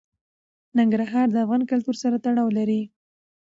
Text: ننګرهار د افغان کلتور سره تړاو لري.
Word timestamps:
ننګرهار 0.77 1.27
د 1.31 1.35
افغان 1.45 1.61
کلتور 1.71 1.95
سره 2.03 2.15
تړاو 2.23 2.49
لري. 2.57 2.81